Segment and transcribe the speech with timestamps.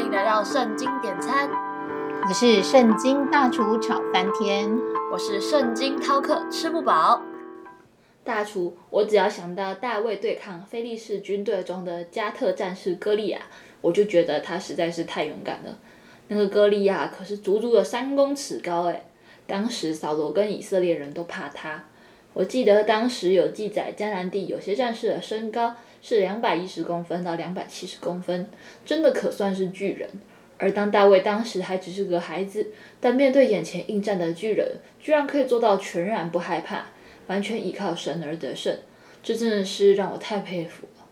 [0.00, 1.50] 欢迎来到圣经点餐，
[2.26, 4.74] 我是圣经大厨炒翻天，
[5.12, 7.20] 我是圣经饕客吃不饱。
[8.24, 13.40] 大厨，我只要想到大卫对抗菲利士军队中的加特战士歌利亚，
[13.82, 15.78] 我就觉得他实在是太勇敢了。
[16.28, 19.04] 那个歌利亚可是足足有三公尺高诶，
[19.46, 21.84] 当时扫罗跟以色列人都怕他。
[22.32, 28.48] 我记得当时有记载，迦南地有些战士的身高是两百一十公分到两百七十公分，
[28.84, 30.08] 真的可算是巨人。
[30.58, 32.68] 而当大卫当时还只是个孩子，
[33.00, 36.86] 但面对眼前应战的巨人，居然可以做到全然不害怕，
[37.28, 38.78] 完全依靠神而得胜，
[39.22, 41.06] 这真的是让我太佩服了。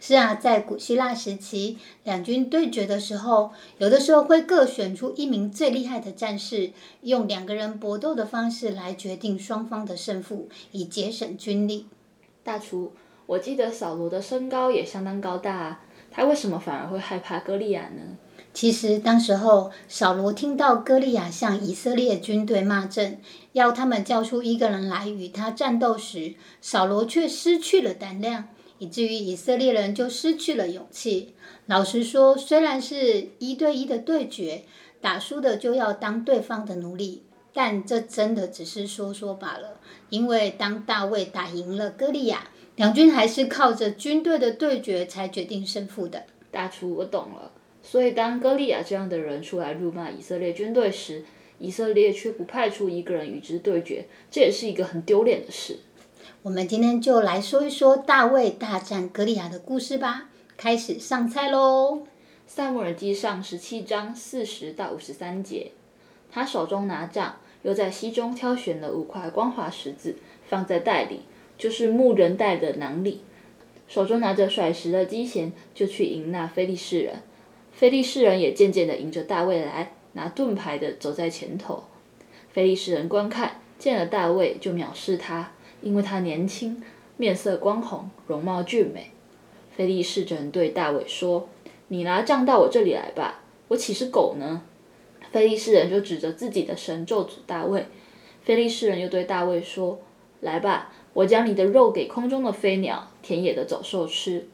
[0.00, 11.86] 是啊，在古希腊时期，两军对决的时候，有的时候会各选出一名最厉害的战士，用两个人搏斗的方式来决定双方的胜负，以节省军力。
[12.42, 12.92] 大厨，
[13.26, 18.18] 我记得扫罗的身高也相当高大，他为什么反而会害怕歌利亚呢？
[18.52, 23.18] 其实，当时候扫罗听到歌利亚向以色列军队骂阵，
[23.52, 28.48] 要他们叫出一个人来与他战斗时，扫罗却失去了胆量。
[28.78, 31.34] 以至于以色列人就失去了勇气。
[31.66, 34.64] 老实说，虽然是一对一的对决，
[35.00, 37.22] 打输的就要当对方的奴隶，
[37.52, 39.78] 但这真的只是说说罢了。
[40.10, 46.24] 因为当大卫打赢了歌利亚，两军还是靠着军队的对决才决定胜负的。
[46.50, 47.50] 大厨，我懂了。
[47.82, 51.24] 所以当歌利亚这样的人出来辱骂以色列军队时，
[51.58, 55.78] 以色列却不派出一个人与之对决，这也是一个很丢脸的事。
[56.42, 60.28] 我们今天就来说一说大卫大战歌利亚的故事吧。
[60.56, 62.06] 开始上菜喽！
[62.46, 65.72] 萨姆耳记上十七章四十到五十三节，
[66.30, 70.16] 他手中拿杖，又在溪中挑选了五块光滑石子，
[70.48, 71.22] 放在袋里，
[71.58, 73.20] 就是牧人带的囊里。
[73.86, 77.16] 手中拿着甩石的机弦，就去迎那非利士人。
[77.72, 81.84] 非利士人也渐渐的迎着大卫来，拿盾牌的走在前头。
[82.50, 85.52] 非利士人观看，见了大卫，就藐视他。
[85.82, 86.82] 因为他年轻，
[87.18, 89.10] 面色光红，容貌俊美，
[89.76, 91.48] 菲利士人对大卫说
[91.88, 94.62] ：“你拿杖到我这里来吧，我岂是狗呢？”
[95.30, 97.84] 菲利士人就指着自己的神咒诅大卫。
[98.42, 100.00] 菲利士人又对大卫说
[100.40, 104.46] ：“来吧，我将你的肉给空中的飞鸟、田野的走兽吃。”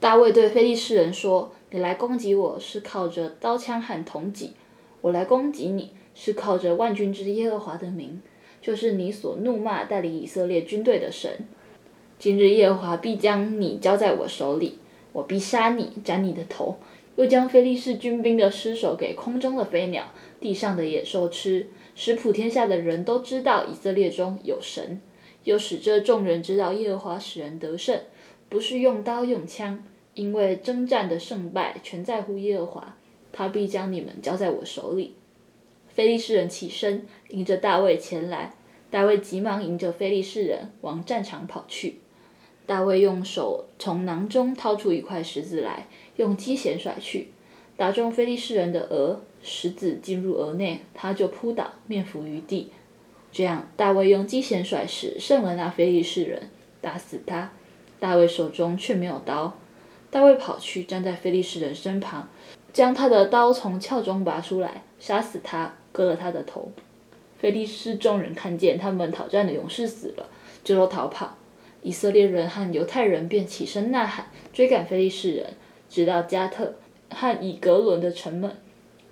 [0.00, 4.54] 大卫对菲利士人说：“你来攻击我是靠着刀枪和铜戟，
[5.02, 8.22] 我来攻击你是靠着万军之耶和华的名。”
[8.62, 11.46] 就是你所怒骂带领以色列军队的神，
[12.18, 14.78] 今日耶和华必将你交在我手里，
[15.14, 16.76] 我必杀你，斩你的头，
[17.16, 25.00] 又将非利士军兵的尸首给空中的飞鸟、地上的野兽吃，使普天下的人都知道以色列中有神，
[25.44, 28.00] 又使这众人知道耶和华使人得胜，
[28.48, 29.82] 不是用刀用枪，
[30.14, 32.96] 因为征战的胜败全在乎耶和华，
[33.32, 35.14] 他必将你们交在我手里。
[35.88, 38.54] 菲利士人起身，迎着大卫前来。
[38.90, 42.00] 大卫急忙迎着菲利士人往战场跑去。
[42.66, 47.28] 大卫用手从囊中掏出一块石子来，用机弦甩去，
[47.76, 52.70] 打中菲利士人的额，石子进入额内，他就扑倒，面伏于地。
[53.32, 57.50] 这样，大卫用机弦甩石，胜了那菲利士人，打死他。
[57.98, 59.56] 大卫手中却没有刀。
[60.10, 62.28] 大卫跑去站在菲利士人身旁，
[62.72, 65.74] 将他的刀从鞘中拔出来，杀死他。
[65.92, 66.70] 割了他的头，
[67.38, 70.28] 菲利士众人看见他们讨战的勇士死了，
[70.62, 71.36] 就都逃跑。
[71.82, 75.54] 以色列人和犹太人便起身呐喊，追赶菲利士人，
[75.88, 76.74] 直到加特
[77.10, 78.56] 和以格伦的城门。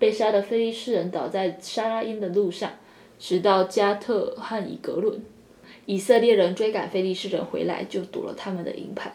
[0.00, 2.72] 被杀的菲利士人倒在沙拉因的路上，
[3.18, 5.20] 直到加特和以格伦。
[5.86, 9.12] 以色列人追赶菲利士人回来，就夺了他们的营盘。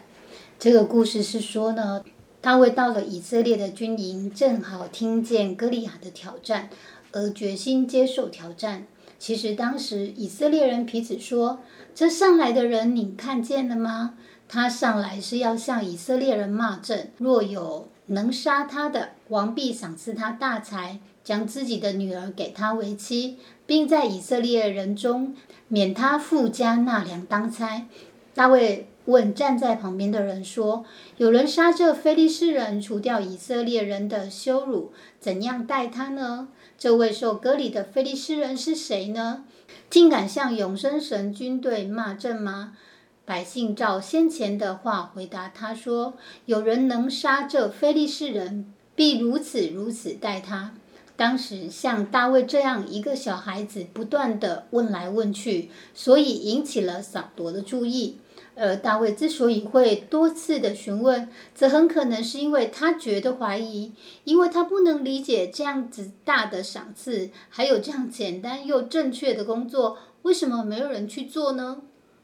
[0.58, 2.04] 这个故事是说呢，
[2.42, 6.70] 大卫到了以色列的军营，正好听见歌利亚的挑战。
[7.12, 8.86] 而决心接受挑战。
[9.18, 11.58] 其实当时以色列人彼此说
[11.96, 14.14] ：“这上来的人，你看见了吗？
[14.48, 17.12] 他上来是要向以色列人骂阵。
[17.18, 21.00] 若有能杀他的，王必赏赐他大财，
[21.30, 23.38] 将自己的女儿给他为妻，
[23.68, 25.36] 并在以色列人中
[25.68, 27.86] 免他富家纳粮当差。”
[28.34, 30.84] 大卫问站在旁边的人说
[31.18, 36.48] ：“有人杀这非利士人，除掉以色列人的羞辱，怎样待他呢？”
[36.80, 39.44] 这位受割礼的菲利斯人是谁呢？
[39.88, 42.76] 竟敢向永生神军队骂阵吗？
[43.24, 46.16] 百姓照先前的话回答他说
[46.48, 50.74] ：“有人能杀这菲利士人，必如此如此待他。”
[51.20, 58.20] 当时像大卫这样一个小孩子，不断的问来问去，所以引起了扫罗的注意。
[58.56, 63.92] 而大卫之所以会多次的询问，则很可能是因为他觉得怀疑，
[64.24, 71.82] 因为他不能理解这样子大的赏赐，还有这样简单又正确的工作，为什么没有人去做呢？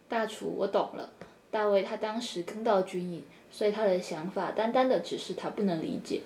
[0.07, 1.09] 大厨，我懂了。
[1.51, 6.21] 大卫他当时刚到军营，所以他的想法单单的只是他不能理解，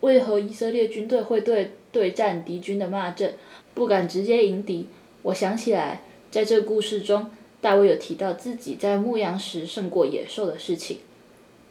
[0.00, 3.34] 为何以色列军队会对对战敌军的骂阵，
[3.74, 4.88] 不敢直接迎敌。
[5.22, 7.30] 我想起来，在这故事中。
[7.62, 11.00] 大卫有提到自己在牧羊时胜过野兽的事情，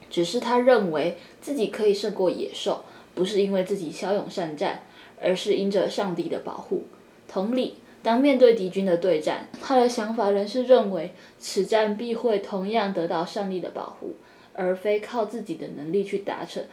[0.08, 2.84] 只是他认为自己可以胜过野兽，
[3.16, 4.84] 不是因为自己骁勇善战，
[5.20, 6.84] 而是因着上帝的保护。
[7.28, 14.14] 同理，当面对敌军的对战，他的想法仍是认为此战必会同样得到上帝的保护，
[14.54, 16.64] 而非靠自己的能力去达成，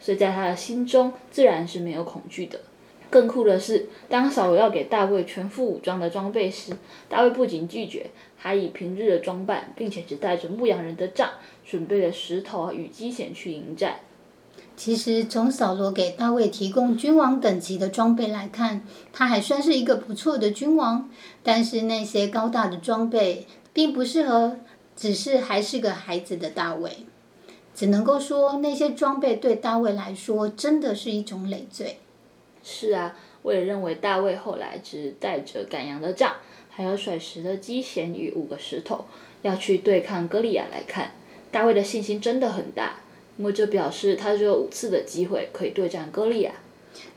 [0.00, 2.60] 所以在他的心中自然是没有恐惧的。
[3.10, 6.76] 更酷的是，当扫罗要给大卫全副武装的装备时，
[7.08, 11.30] 大卫不仅拒绝，还以平日的装扮，并且只带着牧羊人的杖，
[11.64, 14.00] 准备了石头与机弦去迎战。
[14.76, 18.82] 其实，从扫罗给大卫提供君王等级的装备来看，
[19.12, 21.08] 他还算是一个不错的君王。
[21.42, 24.58] 但是那些高大的装备并不适合，
[24.94, 26.92] 只是还是个孩子的大卫。
[27.78, 31.98] 只能够说，那些装备对大卫来说真的是一种累赘。
[32.64, 36.34] 是啊，我也认为大卫后来只带着赶羊的杖，
[36.70, 39.04] 还有甩石的机弦与五个石头，
[39.42, 41.12] 要去对抗歌利亚来看，
[41.52, 42.96] 大卫的信心真的很大，
[43.36, 46.50] 因为这表示他只有五次的机会可以对战歌利亚。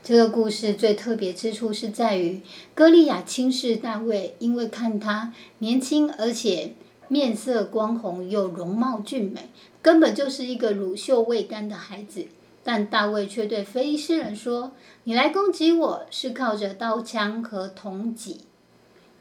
[0.04, 2.40] 这个故事最特别之处是在于，
[2.72, 6.74] 歌利亚轻视大卫，因为看他年轻，而且
[7.12, 9.50] 面色光红又容貌俊美，
[9.82, 12.24] 根本就是一个乳臭未干的孩子。
[12.64, 14.72] 但大卫却对非利士人说
[15.04, 18.40] ：“你来攻击我是靠着刀枪和铜戟，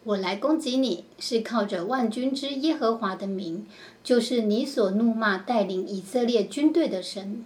[0.06, 3.68] 我来攻击你是靠着万军之耶和华的名，
[4.02, 7.44] 就是你所怒骂带领以色列军队的神。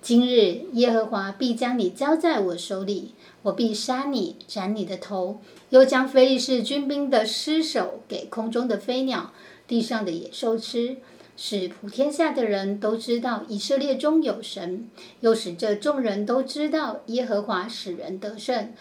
[0.00, 3.10] 今日耶和华必将你交在我手里，
[3.42, 5.40] 我必杀你，斩你的头，
[5.70, 9.32] 又将非利士军兵的尸首给空中的飞鸟、
[9.70, 10.96] 地上的野兽吃。”
[11.42, 14.90] 使普天下的人都知道以色列中有神，
[15.20, 18.74] 又使这众人都知道耶和华使人得胜，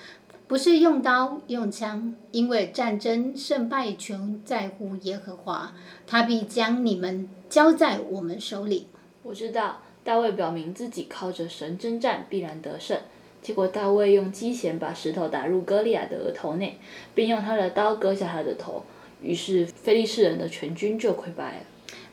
[0.46, 5.74] 不是用刀用枪，因为战争胜败全在乎耶和华，
[6.06, 8.88] 他必将你们交在我们手里。
[9.24, 13.00] 我知道大卫表明自己靠着神征战必然得胜，
[13.42, 16.78] 结果大卫用机弦把石头打入歌利亚的额头内，
[17.16, 18.84] 并用他的刀割下他的头，
[19.22, 21.64] 于是非利士人的全军就溃败了。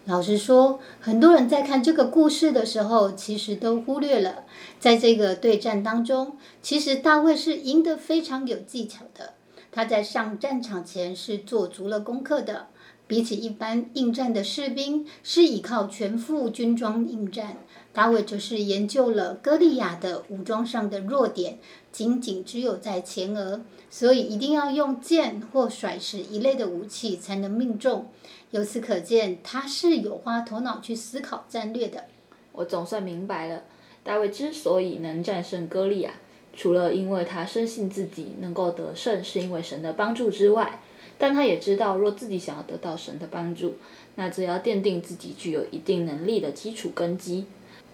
[0.07, 4.45] 老实说，很多人在看这个故事的时候，其实都忽略了，
[4.79, 9.35] 在这个对战当中，其实大卫是赢得非常有技巧的。
[9.73, 12.69] 他在上战场前是做足了功课的，
[13.09, 17.57] 比起一般应战的士兵，是依靠全副军装应战。
[17.93, 21.59] 大卫则是研究了歌利亚的武装上的弱点，
[21.97, 28.09] 仅仅只有在前额，所以一定要用剑或甩石一类的武器才能命中。
[28.51, 32.05] 由此可见，他是有花头脑去思考战略的。
[32.53, 33.63] 我总算明白了，
[34.05, 36.13] 大卫之所以能战胜歌利亚，
[36.53, 40.83] 除了因为他深信自己能够得胜是因为神的帮助之外，
[41.17, 43.77] 但他也知道，若自己想要得到神的帮助，
[44.17, 47.47] 那则要奠定自己具有一定能力的基础根基。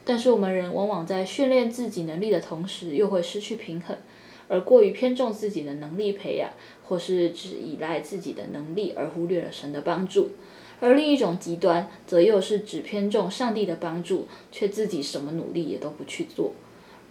[0.04, 3.96] 但是我们人往往在训练自己能力的同时，又会失去平衡，
[4.48, 6.50] 而过于偏重自己的能力培养，
[6.84, 10.31] 或是只依赖自己的能力，而忽略了神的帮助。
[10.81, 16.53] 而另一种极端，则又是只偏重上帝的帮助，却自己什么努力也都不去做。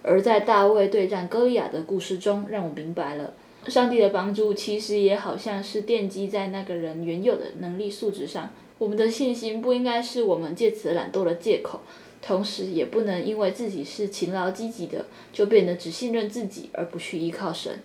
[0.04, 3.34] 而在大卫对战歌利亚的故事中，让我明白了，
[3.68, 8.50] 上帝的帮助其实也好像是奠基在那个人原有的能力素质上。
[8.78, 11.80] 我们的信心不应该是我们借此懒惰的借口，
[12.22, 17.80] 同时也不能因为自己是勤劳积极的，就变得只信任自己而不去依靠神。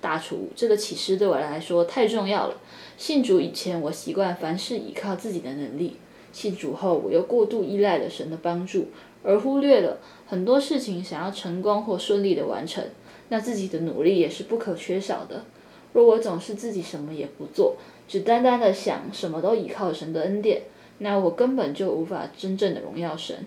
[0.00, 2.56] 大厨，这个启示对我来说太重要了。
[2.96, 5.96] 信主以前，我习惯凡事依靠自己的能力；
[6.32, 8.88] 信主后，我又过度依赖了神的帮助，
[9.22, 12.84] 而忽略了很多事情想要成功或顺利的完成，
[13.28, 15.44] 那自己的努力也是不可缺少的。
[15.92, 17.76] 若我总是自己什么也不做，
[18.08, 20.62] 只单单的想什么都依靠神的恩典，
[20.98, 23.46] 那我根本就无法真正的荣耀神。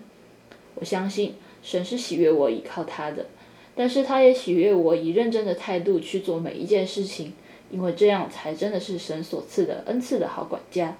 [0.76, 3.26] 我相信神是喜悦我依靠他的。
[3.74, 7.34] 但是他也喜悦我以认真的态度去做每一件事情，
[7.70, 10.94] 因为这样才真的是神所赐的恩赐的好管家。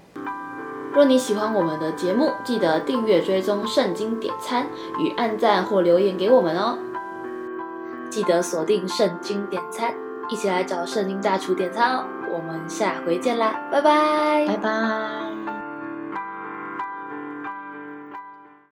[0.92, 4.66] 若你喜欢我们的节目，记得订阅、追踪、圣经点餐
[4.98, 6.78] 与按赞或留言给我们哦。
[8.10, 9.94] 记得锁定圣经点餐，
[10.30, 12.04] 一起来找圣经大厨点餐哦。
[12.30, 15.25] 我们下回见啦，拜拜，拜拜。